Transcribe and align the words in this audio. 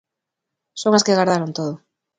Son 0.81 0.91
as 0.95 1.05
que 1.05 1.17
gardaron 1.19 1.51
todo. 1.57 1.73